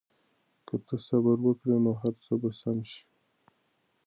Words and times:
که 0.67 0.75
ته 0.85 0.95
صبر 1.07 1.37
وکړې 1.43 1.77
نو 1.85 1.91
هر 2.01 2.13
څه 2.23 2.33
به 2.41 2.49
سم 2.59 2.77
شي. 2.89 3.01